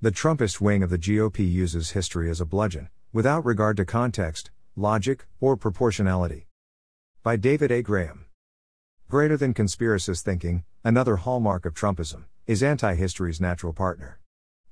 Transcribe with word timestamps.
The 0.00 0.12
Trumpist 0.12 0.60
wing 0.60 0.84
of 0.84 0.90
the 0.90 0.98
GOP 0.98 1.40
uses 1.40 1.90
history 1.90 2.30
as 2.30 2.40
a 2.40 2.46
bludgeon, 2.46 2.88
without 3.12 3.44
regard 3.44 3.76
to 3.78 3.84
context, 3.84 4.52
logic, 4.76 5.26
or 5.40 5.56
proportionality. 5.56 6.46
By 7.24 7.34
David 7.34 7.72
A. 7.72 7.82
Graham. 7.82 8.26
Greater 9.08 9.36
than 9.36 9.54
conspiracist 9.54 10.22
thinking, 10.22 10.62
another 10.84 11.16
hallmark 11.16 11.66
of 11.66 11.74
Trumpism, 11.74 12.26
is 12.46 12.62
anti 12.62 12.94
history's 12.94 13.40
natural 13.40 13.72
partner. 13.72 14.20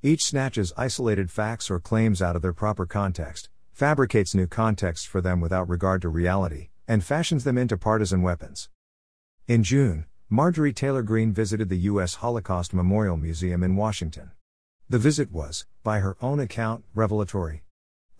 Each 0.00 0.24
snatches 0.24 0.72
isolated 0.76 1.28
facts 1.28 1.72
or 1.72 1.80
claims 1.80 2.22
out 2.22 2.36
of 2.36 2.42
their 2.42 2.52
proper 2.52 2.86
context, 2.86 3.48
fabricates 3.72 4.32
new 4.32 4.46
contexts 4.46 5.06
for 5.08 5.20
them 5.20 5.40
without 5.40 5.68
regard 5.68 6.02
to 6.02 6.08
reality, 6.08 6.68
and 6.86 7.02
fashions 7.02 7.42
them 7.42 7.58
into 7.58 7.76
partisan 7.76 8.22
weapons. 8.22 8.68
In 9.48 9.64
June, 9.64 10.06
Marjorie 10.30 10.72
Taylor 10.72 11.02
Greene 11.02 11.32
visited 11.32 11.68
the 11.68 11.90
U.S. 11.90 12.14
Holocaust 12.14 12.72
Memorial 12.72 13.16
Museum 13.16 13.64
in 13.64 13.74
Washington. 13.74 14.30
The 14.88 14.98
visit 15.00 15.32
was, 15.32 15.66
by 15.82 15.98
her 15.98 16.16
own 16.22 16.38
account, 16.38 16.84
revelatory. 16.94 17.64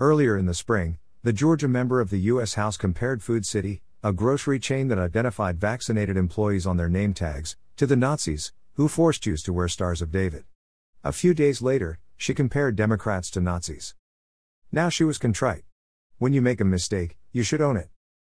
Earlier 0.01 0.37
in 0.37 0.47
the 0.47 0.55
spring, 0.55 0.99
the 1.23 1.33
Georgia 1.33 1.69
member 1.69 2.01
of 2.01 2.11
the 2.11 2.19
U.S. 2.33 2.55
House 2.55 2.77
compared 2.77 3.23
Food 3.23 3.47
City, 3.47 3.83
a 4.03 4.13
grocery 4.13 4.59
chain 4.59 4.89
that 4.89 4.99
identified 4.99 5.61
vaccinated 5.61 6.17
employees 6.17 6.67
on 6.67 6.77
their 6.77 6.89
name 6.89 7.15
tags, 7.15 7.57
to 7.77 7.87
the 7.87 7.95
Nazis, 7.95 8.53
who 8.75 8.89
forced 8.89 9.23
Jews 9.23 9.45
to 9.45 9.53
wear 9.53 9.69
Stars 9.69 10.03
of 10.03 10.11
David. 10.11 10.43
A 11.05 11.13
few 11.13 11.35
days 11.35 11.63
later, 11.63 12.01
she 12.17 12.35
compared 12.35 12.75
Democrats 12.75 13.31
to 13.31 13.41
Nazis. 13.41 13.95
Now 14.73 14.89
she 14.89 15.05
was 15.05 15.19
contrite. 15.19 15.63
When 16.19 16.33
you 16.33 16.43
make 16.43 16.61
a 16.61 16.65
mistake, 16.65 17.17
you 17.31 17.45
should 17.45 17.61
own 17.61 17.77
it. 17.77 17.91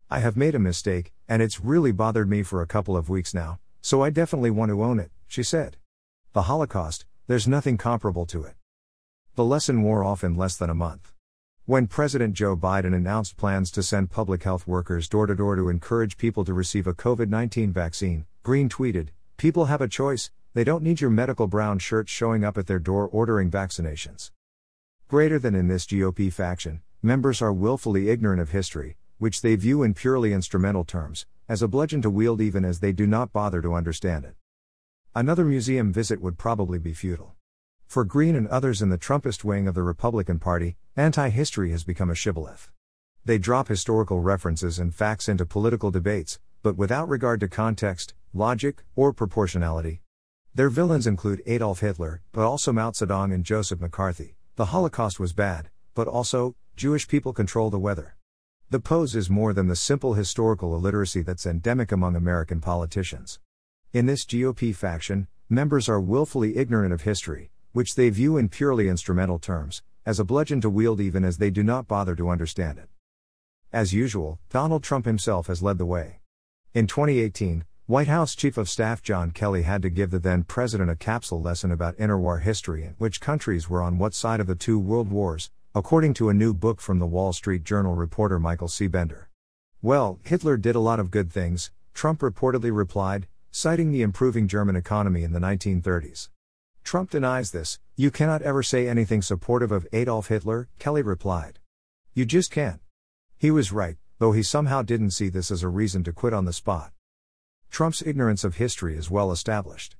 I 0.10 0.20
have 0.20 0.38
made 0.38 0.56
a 0.56 0.60
mistake, 0.60 1.12
and 1.28 1.42
it's 1.42 1.60
really 1.60 1.92
bothered 1.92 2.30
me 2.30 2.44
for 2.44 2.62
a 2.62 2.68
couple 2.68 2.96
of 2.96 3.10
weeks 3.10 3.34
now, 3.34 3.60
so 3.82 4.02
I 4.02 4.10
definitely 4.10 4.52
want 4.52 4.70
to 4.70 4.82
own 4.82 5.02
it, 5.02 5.12
she 5.28 5.44
said. 5.44 5.76
The 6.32 6.44
Holocaust, 6.44 7.06
there's 7.32 7.48
nothing 7.48 7.78
comparable 7.78 8.26
to 8.26 8.44
it. 8.44 8.56
The 9.36 9.46
lesson 9.46 9.84
wore 9.84 10.04
off 10.04 10.22
in 10.22 10.36
less 10.36 10.58
than 10.58 10.70
a 10.70 10.76
month. 10.76 11.14
When 11.64 11.88
President 11.88 12.34
Joe 12.34 12.58
Biden 12.58 12.94
announced 12.94 13.38
plans 13.38 13.72
to 13.72 13.82
send 13.82 14.12
public 14.12 14.44
health 14.44 14.68
workers 14.68 15.08
door 15.08 15.28
to 15.28 15.34
door 15.34 15.56
to 15.56 15.70
encourage 15.70 16.18
people 16.18 16.44
to 16.44 16.54
receive 16.54 16.88
a 16.88 16.94
COVID 16.94 17.30
19 17.30 17.72
vaccine, 17.72 18.26
Greene 18.44 18.68
tweeted, 18.68 19.12
People 19.38 19.68
have 19.68 19.80
a 19.80 19.88
choice, 19.88 20.30
they 20.54 20.66
don't 20.66 20.84
need 20.84 21.00
your 21.00 21.10
medical 21.10 21.48
brown 21.48 21.80
shirt 21.80 22.10
showing 22.10 22.44
up 22.44 22.58
at 22.58 22.68
their 22.68 22.80
door 22.80 23.08
ordering 23.08 23.50
vaccinations. 23.50 24.32
Greater 25.08 25.40
than 25.40 25.56
in 25.56 25.70
this 25.70 25.86
GOP 25.86 26.34
faction, 26.34 26.82
members 27.02 27.42
are 27.42 27.54
willfully 27.54 28.10
ignorant 28.10 28.42
of 28.42 28.52
history, 28.52 28.98
which 29.20 29.40
they 29.40 29.56
view 29.56 29.84
in 29.84 29.94
purely 29.94 30.34
instrumental 30.34 30.84
terms, 30.84 31.26
as 31.48 31.62
a 31.62 31.70
bludgeon 31.70 32.02
to 32.02 32.10
wield 32.10 32.42
even 32.42 32.66
as 32.66 32.82
they 32.82 32.92
do 32.92 33.08
not 33.08 33.32
bother 33.32 33.62
to 33.62 33.74
understand 33.74 34.26
it. 34.26 34.36
Another 35.14 35.44
museum 35.44 35.92
visit 35.92 36.22
would 36.22 36.38
probably 36.38 36.80
be 36.80 36.94
futile. 36.94 37.36
For 37.86 38.06
Greene 38.06 38.38
and 38.38 38.48
others 38.48 38.82
in 38.82 38.88
the 38.88 38.98
Trumpist 38.98 39.44
wing 39.44 39.68
of 39.68 39.76
the 39.76 39.84
Republican 39.84 40.40
Party, 40.40 40.78
anti 40.96 41.28
history 41.28 41.72
has 41.72 41.84
become 41.84 42.10
a 42.10 42.16
shibboleth. 42.16 42.72
They 43.26 43.38
drop 43.38 43.68
historical 43.68 44.22
references 44.22 44.80
and 44.80 44.96
facts 44.96 45.28
into 45.28 45.46
political 45.46 45.92
debates, 45.92 46.40
but 46.64 46.78
without 46.78 47.10
regard 47.10 47.42
to 47.42 47.50
context, 47.50 48.14
logic, 48.34 48.84
or 48.96 49.12
proportionality. 49.12 50.02
Their 50.56 50.70
villains 50.70 51.06
include 51.06 51.44
Adolf 51.46 51.82
Hitler, 51.82 52.22
but 52.32 52.46
also 52.46 52.72
Mao 52.72 52.92
Zedong 52.92 53.34
and 53.34 53.44
Joseph 53.44 53.82
McCarthy. 53.82 54.38
The 54.56 54.68
Holocaust 54.68 55.20
was 55.20 55.34
bad, 55.34 55.70
but 55.94 56.08
also, 56.08 56.56
Jewish 56.78 57.10
people 57.10 57.34
control 57.34 57.70
the 57.70 57.78
weather. 57.78 58.16
The 58.70 58.80
pose 58.80 59.14
is 59.14 59.30
more 59.30 59.52
than 59.52 59.68
the 59.68 59.76
simple 59.76 60.14
historical 60.14 60.74
illiteracy 60.74 61.22
that's 61.22 61.46
endemic 61.46 61.92
among 61.92 62.16
American 62.16 62.62
politicians. 62.62 63.40
In 63.94 64.06
this 64.06 64.24
GOP 64.24 64.74
faction, 64.74 65.28
members 65.50 65.90
are 65.90 66.00
willfully 66.00 66.56
ignorant 66.56 66.94
of 66.94 67.02
history, 67.02 67.52
which 67.74 67.96
they 67.96 68.10
view 68.10 68.38
in 68.38 68.48
purely 68.48 68.88
instrumental 68.88 69.38
terms, 69.38 69.84
as 70.06 70.18
a 70.18 70.24
bludgeon 70.24 70.62
to 70.62 70.70
wield 70.70 71.02
even 71.02 71.26
as 71.26 71.40
they 71.40 71.50
do 71.50 71.62
not 71.62 71.90
bother 71.90 72.16
to 72.16 72.30
understand 72.30 72.78
it. 72.78 72.88
As 73.74 73.94
usual, 73.94 74.40
Donald 74.50 74.82
Trump 74.82 75.04
himself 75.06 75.48
has 75.48 75.62
led 75.62 75.78
the 75.78 75.86
way. 75.86 76.22
In 76.74 76.88
2018, 76.88 77.66
White 77.86 78.08
House 78.08 78.34
Chief 78.34 78.58
of 78.58 78.70
Staff 78.70 79.02
John 79.02 79.32
Kelly 79.32 79.64
had 79.64 79.82
to 79.82 79.90
give 79.90 80.10
the 80.10 80.20
then 80.20 80.44
president 80.44 80.90
a 80.90 80.96
capsule 80.96 81.42
lesson 81.42 81.70
about 81.70 81.98
interwar 81.98 82.42
history 82.42 82.86
and 82.86 82.96
which 82.98 83.20
countries 83.20 83.70
were 83.70 83.82
on 83.82 83.98
what 83.98 84.14
side 84.14 84.40
of 84.40 84.48
the 84.48 84.56
two 84.56 84.80
world 84.80 85.10
wars, 85.10 85.52
according 85.76 86.14
to 86.14 86.30
a 86.30 86.34
new 86.34 86.54
book 86.54 86.80
from 86.80 87.00
the 87.00 87.06
Wall 87.06 87.34
Street 87.34 87.66
Journal 87.66 87.96
reporter 87.96 88.40
Michael 88.40 88.70
C. 88.70 88.88
Bender. 88.88 89.28
Well, 89.82 90.18
Hitler 90.24 90.56
did 90.56 90.78
a 90.78 90.80
lot 90.80 91.02
of 91.02 91.12
good 91.12 91.30
things, 91.30 91.72
Trump 91.94 92.22
reportedly 92.22 92.74
replied, 92.74 93.28
citing 93.52 93.92
the 93.92 94.02
improving 94.02 94.48
German 94.48 94.78
economy 94.78 95.24
in 95.24 95.34
the 95.34 95.40
1930s. 95.40 96.30
Trump 96.86 97.10
denies 97.12 97.52
this, 97.52 97.80
you 97.98 98.10
cannot 98.10 98.42
ever 98.42 98.64
say 98.64 98.88
anything 98.88 99.22
supportive 99.22 99.74
of 99.74 99.86
Adolf 99.92 100.30
Hitler, 100.30 100.70
Kelly 100.80 101.02
replied. 101.02 101.60
You 102.14 102.24
just 102.24 102.50
can't. 102.50 102.80
He 103.38 103.52
was 103.52 103.74
right, 103.74 103.98
though 104.20 104.32
he 104.32 104.42
somehow 104.42 104.82
didn't 104.82 105.12
see 105.12 105.28
this 105.28 105.52
as 105.52 105.64
a 105.64 105.68
reason 105.68 106.04
to 106.06 106.14
quit 106.14 106.34
on 106.34 106.46
the 106.46 106.54
spot. 106.54 106.94
Trump's 107.70 108.02
ignorance 108.02 108.46
of 108.46 108.56
history 108.56 108.96
is 108.96 109.12
well 109.12 109.32
established. 109.32 109.98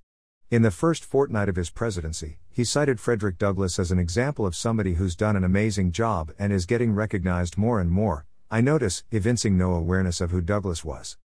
In 0.50 0.62
the 0.62 0.72
first 0.72 1.04
fortnight 1.04 1.50
of 1.50 1.58
his 1.58 1.70
presidency, 1.70 2.40
he 2.50 2.64
cited 2.64 3.00
Frederick 3.00 3.38
Douglass 3.38 3.80
as 3.80 3.92
an 3.92 4.00
example 4.00 4.46
of 4.46 4.56
somebody 4.56 4.94
who's 4.94 5.16
done 5.16 5.36
an 5.36 5.44
amazing 5.44 5.92
job 5.92 6.32
and 6.40 6.54
is 6.54 6.66
getting 6.66 6.94
recognized 6.94 7.58
more 7.58 7.82
and 7.82 7.92
more, 7.92 8.26
I 8.50 8.62
notice, 8.62 9.04
evincing 9.12 9.58
no 9.58 9.74
awareness 9.74 10.22
of 10.22 10.32
who 10.32 10.42
Douglass 10.42 10.86
was. 10.86 11.18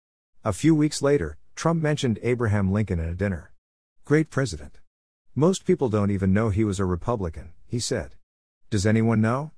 A 0.44 0.52
few 0.52 0.74
weeks 0.74 1.00
later, 1.00 1.38
Trump 1.54 1.82
mentioned 1.82 2.18
Abraham 2.22 2.72
Lincoln 2.72 3.00
at 3.00 3.08
a 3.08 3.14
dinner. 3.14 3.52
Great 4.04 4.30
president. 4.30 4.80
Most 5.34 5.64
people 5.64 5.88
don't 5.88 6.10
even 6.10 6.32
know 6.32 6.50
he 6.50 6.64
was 6.64 6.78
a 6.78 6.84
Republican, 6.84 7.52
he 7.66 7.78
said. 7.78 8.16
Does 8.70 8.86
anyone 8.86 9.20
know? 9.20 9.52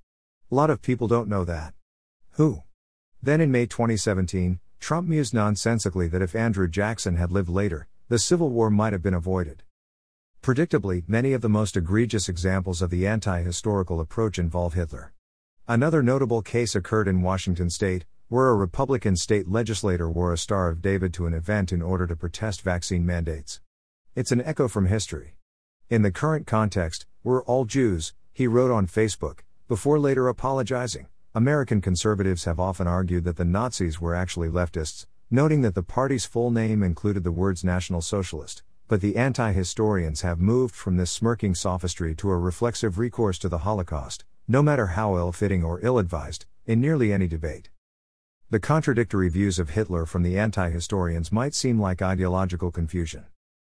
A 0.51 0.55
lot 0.55 0.71
of 0.71 0.83
people 0.83 1.09
don't 1.09 1.29
know 1.29 1.45
that. 1.45 1.75
Who? 2.33 2.63
Then 3.23 3.41
in 3.41 3.51
May 3.51 3.67
2017, 3.67 4.61
Trump 4.79 5.09
mused 5.09 5.35
nonsensically 5.35 6.07
that 6.09 6.23
if 6.23 6.37
Andrew 6.37 6.69
Jackson 6.69 7.17
had 7.17 7.33
lived 7.33 7.49
later, 7.49 7.89
the 8.09 8.19
Civil 8.19 8.51
War 8.51 8.71
might 8.71 8.93
have 8.93 9.03
been 9.03 9.15
avoided. 9.15 9.65
Predictably, 10.43 11.03
many 11.09 11.33
of 11.33 11.41
the 11.41 11.49
most 11.49 11.77
egregious 11.77 12.29
examples 12.29 12.81
of 12.81 12.91
the 12.91 13.07
anti 13.07 13.43
historical 13.43 14.01
approach 14.01 14.39
involve 14.39 14.75
Hitler. 14.75 15.13
Another 15.67 16.03
notable 16.03 16.43
case 16.43 16.77
occurred 16.77 17.09
in 17.09 17.23
Washington 17.23 17.69
state, 17.69 18.05
where 18.29 18.49
a 18.49 18.57
Republican 18.57 19.15
state 19.15 19.47
legislator 19.47 20.11
wore 20.11 20.33
a 20.33 20.39
Star 20.39 20.69
of 20.69 20.83
David 20.83 21.15
to 21.15 21.27
an 21.27 21.35
event 21.35 21.71
in 21.71 21.81
order 21.81 22.09
to 22.09 22.17
protest 22.17 22.61
vaccine 22.61 23.07
mandates. 23.07 23.61
It's 24.17 24.33
an 24.33 24.43
echo 24.43 24.67
from 24.67 24.87
history. 24.87 25.37
In 25.89 26.03
the 26.03 26.11
current 26.11 26.45
context, 26.45 27.07
we're 27.23 27.45
all 27.45 27.67
Jews, 27.67 28.15
he 28.33 28.49
wrote 28.49 28.73
on 28.73 28.89
Facebook, 28.89 29.41
before 29.69 30.01
later 30.01 30.27
apologizing. 30.27 31.07
American 31.37 31.81
conservatives 31.81 32.47
have 32.47 32.59
often 32.59 32.89
argued 32.89 33.23
that 33.23 33.37
the 33.37 33.45
Nazis 33.45 34.01
were 34.01 34.17
actually 34.17 34.49
leftists, 34.49 35.07
noting 35.31 35.63
that 35.63 35.77
the 35.77 35.83
party's 35.85 36.27
full 36.27 36.51
name 36.51 36.83
included 36.83 37.23
the 37.23 37.31
words 37.31 37.63
National 37.63 38.01
Socialist, 38.01 38.65
but 38.89 39.01
the 39.01 39.15
anti 39.17 39.53
historians 39.53 40.23
have 40.23 40.41
moved 40.41 40.75
from 40.75 40.97
this 40.97 41.13
smirking 41.13 41.55
sophistry 41.55 42.13
to 42.17 42.31
a 42.31 42.37
reflexive 42.37 42.99
recourse 42.99 43.39
to 43.39 43.49
the 43.49 43.59
Holocaust, 43.59 44.25
no 44.49 44.63
matter 44.63 44.89
how 44.89 45.17
ill 45.17 45.31
fitting 45.31 45.63
or 45.63 45.79
ill 45.85 46.01
advised, 46.01 46.45
in 46.67 46.81
nearly 46.81 47.13
any 47.13 47.29
debate. 47.29 47.71
The 48.49 48.61
contradictory 48.61 49.29
views 49.29 49.59
of 49.59 49.71
Hitler 49.71 50.07
from 50.07 50.23
the 50.23 50.39
anti 50.39 50.71
historians 50.71 51.33
might 51.33 51.53
seem 51.53 51.81
like 51.81 52.01
ideological 52.01 52.71
confusion. 52.71 53.27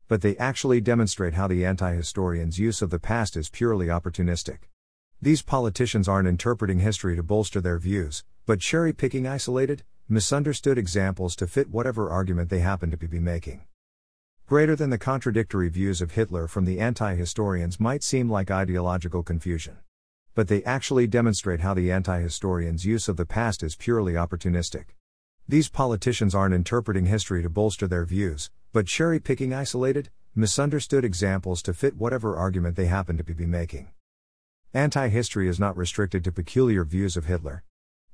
But 0.08 0.22
they 0.22 0.34
actually 0.38 0.80
demonstrate 0.80 1.34
how 1.34 1.46
the 1.46 1.66
anti 1.66 1.92
historians' 1.92 2.58
use 2.58 2.80
of 2.80 2.88
the 2.88 2.98
past 2.98 3.36
is 3.36 3.50
purely 3.50 3.88
opportunistic. 3.88 4.60
These 5.20 5.42
politicians 5.42 6.08
aren't 6.08 6.26
interpreting 6.26 6.78
history 6.78 7.16
to 7.16 7.22
bolster 7.22 7.60
their 7.60 7.78
views, 7.78 8.24
but 8.46 8.60
cherry 8.60 8.94
picking 8.94 9.26
isolated, 9.26 9.84
misunderstood 10.08 10.78
examples 10.78 11.36
to 11.36 11.46
fit 11.46 11.68
whatever 11.68 12.08
argument 12.08 12.48
they 12.48 12.60
happen 12.60 12.90
to 12.90 12.96
be 12.96 13.20
making. 13.20 13.66
Greater 14.46 14.74
than 14.74 14.88
the 14.88 14.96
contradictory 14.96 15.68
views 15.68 16.00
of 16.00 16.12
Hitler 16.12 16.48
from 16.48 16.64
the 16.64 16.80
anti 16.80 17.14
historians 17.14 17.78
might 17.78 18.02
seem 18.02 18.30
like 18.30 18.50
ideological 18.50 19.22
confusion. 19.22 19.76
But 20.34 20.49
they 20.49 20.64
actually 20.64 21.06
demonstrate 21.06 21.61
how 21.61 21.75
the 21.75 21.93
anti 21.93 22.20
historians' 22.20 22.87
use 22.87 23.06
of 23.08 23.19
the 23.19 23.26
past 23.26 23.62
is 23.62 23.76
purely 23.76 24.14
opportunistic. 24.14 24.87
These 25.46 25.69
politicians 25.69 26.34
aren't 26.34 26.55
interpreting 26.55 27.05
history 27.05 27.43
to 27.43 27.50
bolster 27.50 27.87
their 27.87 28.06
views, 28.06 28.50
but 28.73 28.87
cherry 28.87 29.20
picking 29.20 29.52
isolated, 29.52 30.11
misunderstood 30.34 31.05
examples 31.05 31.61
to 31.62 31.75
fit 31.75 31.96
whatever 31.96 32.37
argument 32.37 32.76
they 32.76 32.87
happen 32.87 33.19
to 33.19 33.25
be 33.25 33.44
making. 33.44 33.90
Anti 34.73 35.08
history 35.08 35.49
is 35.49 35.61
not 35.61 35.76
restricted 35.76 36.25
to 36.25 36.32
peculiar 36.32 36.85
views 36.85 37.19
of 37.19 37.26
Hitler. 37.26 37.62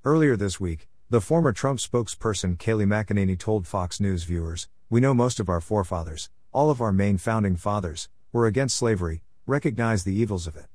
Earlier 0.05 0.37
this 0.37 0.59
week, 0.59 0.89
the 1.11 1.21
former 1.21 1.53
Trump 1.53 1.79
spokesperson 1.79 2.59
Kayleigh 2.59 2.87
McEnany 2.87 3.39
told 3.39 3.67
Fox 3.67 4.01
News 4.01 4.25
viewers 4.25 4.69
We 4.91 5.01
know 5.01 5.15
most 5.15 5.39
of 5.39 5.49
our 5.49 5.61
forefathers, 5.61 6.31
all 6.53 6.71
of 6.71 6.81
our 6.81 6.93
main 6.93 7.19
founding 7.19 7.55
fathers, 7.55 8.09
were 8.33 8.47
against 8.47 8.77
slavery, 8.77 9.23
recognized 9.47 10.05
the 10.05 10.15
evils 10.15 10.49
of 10.49 10.57
it. 10.57 10.67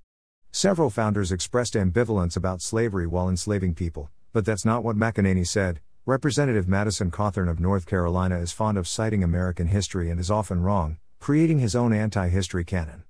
Several 0.55 0.91
founders 0.91 1.31
expressed 1.31 1.73
ambivalence 1.73 2.38
about 2.38 2.61
slavery 2.61 3.07
while 3.07 3.27
enslaving 3.27 3.73
people, 3.73 4.11
but 4.33 4.45
that's 4.45 4.63
not 4.63 4.83
what 4.83 4.95
McEnany 4.95 5.47
said. 5.47 5.79
Representative 6.05 6.67
Madison 6.67 7.09
Cawthorn 7.09 7.50
of 7.50 7.59
North 7.59 7.88
Carolina 7.88 8.38
is 8.38 8.51
fond 8.51 8.77
of 8.77 8.88
citing 8.88 9.23
American 9.23 9.65
history 9.65 10.11
and 10.11 10.19
is 10.19 10.29
often 10.29 10.61
wrong, 10.61 11.00
creating 11.19 11.57
his 11.57 11.75
own 11.75 11.91
anti 11.91 12.29
history 12.29 12.63
canon. 12.63 13.03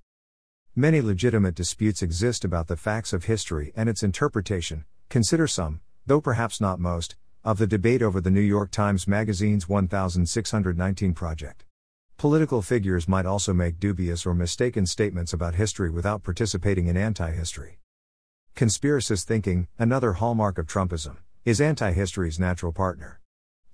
Many 0.74 1.02
legitimate 1.02 1.54
disputes 1.54 2.00
exist 2.00 2.46
about 2.46 2.66
the 2.66 2.78
facts 2.78 3.12
of 3.12 3.24
history 3.24 3.74
and 3.76 3.90
its 3.90 4.02
interpretation. 4.02 4.86
Consider 5.10 5.46
some, 5.46 5.82
though 6.06 6.22
perhaps 6.22 6.62
not 6.62 6.80
most, 6.80 7.14
of 7.44 7.58
the 7.58 7.66
debate 7.66 8.00
over 8.00 8.22
the 8.22 8.30
New 8.30 8.40
York 8.40 8.70
Times 8.70 9.06
Magazine's 9.06 9.68
1619 9.68 11.12
project. 11.12 11.66
Political 12.16 12.62
figures 12.62 13.08
might 13.08 13.26
also 13.26 13.52
make 13.52 13.80
dubious 13.80 14.24
or 14.24 14.34
mistaken 14.34 14.86
statements 14.86 15.32
about 15.32 15.56
history 15.56 15.90
without 15.90 16.22
participating 16.22 16.86
in 16.86 16.96
anti 16.96 17.32
history. 17.32 17.80
Conspiracist 18.56 19.24
thinking, 19.24 19.66
another 19.78 20.14
hallmark 20.14 20.56
of 20.56 20.66
Trumpism, 20.66 21.16
is 21.44 21.60
anti 21.60 21.92
history's 21.92 22.38
natural 22.38 22.72
partner. 22.72 23.20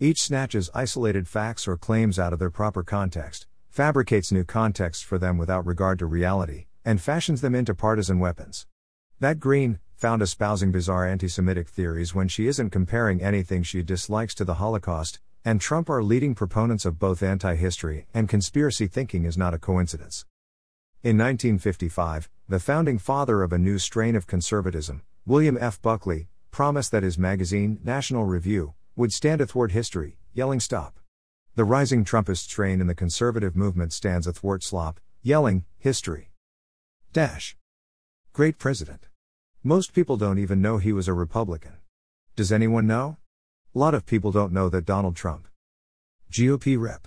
Each 0.00 0.22
snatches 0.22 0.70
isolated 0.74 1.28
facts 1.28 1.68
or 1.68 1.76
claims 1.76 2.18
out 2.18 2.32
of 2.32 2.38
their 2.38 2.50
proper 2.50 2.82
context, 2.82 3.46
fabricates 3.68 4.32
new 4.32 4.44
contexts 4.44 5.04
for 5.04 5.18
them 5.18 5.36
without 5.36 5.66
regard 5.66 5.98
to 5.98 6.06
reality, 6.06 6.66
and 6.84 7.00
fashions 7.00 7.42
them 7.42 7.54
into 7.54 7.74
partisan 7.74 8.18
weapons. 8.18 8.66
That 9.20 9.38
Greene, 9.38 9.78
found 9.94 10.22
espousing 10.22 10.72
bizarre 10.72 11.06
anti 11.06 11.28
Semitic 11.28 11.68
theories 11.68 12.14
when 12.14 12.26
she 12.26 12.46
isn't 12.46 12.70
comparing 12.70 13.22
anything 13.22 13.62
she 13.62 13.82
dislikes 13.82 14.34
to 14.36 14.46
the 14.46 14.54
Holocaust, 14.54 15.20
and 15.44 15.60
Trump 15.60 15.88
are 15.88 16.02
leading 16.02 16.34
proponents 16.34 16.84
of 16.84 16.98
both 16.98 17.22
anti 17.22 17.54
history 17.54 18.06
and 18.12 18.28
conspiracy 18.28 18.86
thinking 18.86 19.24
is 19.24 19.38
not 19.38 19.54
a 19.54 19.58
coincidence. 19.58 20.26
In 21.02 21.16
1955, 21.16 22.28
the 22.48 22.60
founding 22.60 22.98
father 22.98 23.42
of 23.42 23.52
a 23.52 23.58
new 23.58 23.78
strain 23.78 24.14
of 24.14 24.26
conservatism, 24.26 25.02
William 25.24 25.56
F. 25.58 25.80
Buckley, 25.80 26.28
promised 26.50 26.90
that 26.90 27.02
his 27.02 27.16
magazine, 27.16 27.80
National 27.82 28.24
Review, 28.24 28.74
would 28.96 29.12
stand 29.12 29.40
athwart 29.40 29.72
history, 29.72 30.18
yelling 30.34 30.60
stop. 30.60 30.98
The 31.54 31.64
rising 31.64 32.04
Trumpist 32.04 32.48
strain 32.48 32.80
in 32.80 32.86
the 32.86 32.94
conservative 32.94 33.56
movement 33.56 33.92
stands 33.92 34.26
athwart 34.26 34.62
slop, 34.62 35.00
yelling, 35.22 35.64
history. 35.78 36.32
Dash. 37.12 37.56
Great 38.32 38.58
President. 38.58 39.08
Most 39.64 39.94
people 39.94 40.16
don't 40.16 40.38
even 40.38 40.60
know 40.60 40.78
he 40.78 40.92
was 40.92 41.08
a 41.08 41.14
Republican. 41.14 41.78
Does 42.36 42.52
anyone 42.52 42.86
know? 42.86 43.16
A 43.72 43.78
lot 43.78 43.94
of 43.94 44.04
people 44.04 44.32
don't 44.32 44.52
know 44.52 44.68
that 44.68 44.84
Donald 44.84 45.14
Trump, 45.14 45.46
GOP 46.32 46.76
rep, 46.76 47.06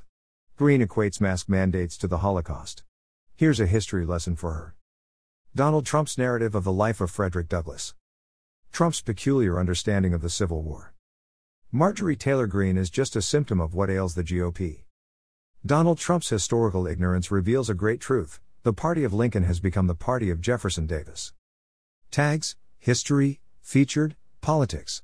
Greene 0.56 0.80
equates 0.80 1.20
mask 1.20 1.50
mandates 1.50 1.98
to 1.98 2.08
the 2.08 2.20
Holocaust. 2.20 2.84
Here's 3.36 3.60
a 3.60 3.66
history 3.66 4.06
lesson 4.06 4.38
for 4.38 4.54
her. 4.54 4.76
Donald 5.54 5.86
Trump's 5.86 6.18
narrative 6.18 6.56
of 6.56 6.64
the 6.64 6.72
life 6.72 7.02
of 7.02 7.12
Frederick 7.12 7.50
Douglass. 7.50 7.96
Trump's 8.72 9.02
peculiar 9.02 9.60
understanding 9.60 10.14
of 10.14 10.22
the 10.22 10.30
Civil 10.30 10.62
War. 10.64 10.94
Marjorie 11.70 12.16
Taylor 12.16 12.48
Greene 12.48 12.78
is 12.78 12.90
just 12.90 13.18
a 13.18 13.22
symptom 13.22 13.60
of 13.60 13.74
what 13.74 13.90
ails 13.90 14.16
the 14.16 14.24
GOP. 14.24 14.84
Donald 15.66 15.98
Trump's 15.98 16.30
historical 16.30 16.88
ignorance 16.88 17.30
reveals 17.30 17.70
a 17.70 17.74
great 17.74 18.00
truth 18.00 18.40
the 18.64 18.72
party 18.72 19.04
of 19.04 19.14
Lincoln 19.14 19.44
has 19.44 19.60
become 19.60 19.88
the 19.88 19.96
party 19.96 20.30
of 20.30 20.40
Jefferson 20.40 20.88
Davis. 20.88 21.34
Tags, 22.10 22.56
history, 22.80 23.42
featured, 23.60 24.16
politics. 24.40 25.02